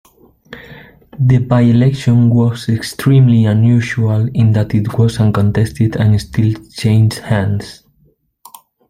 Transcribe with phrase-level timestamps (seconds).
[1.19, 7.83] The by-election was extremely unusual in that it was uncontested and still changed hands.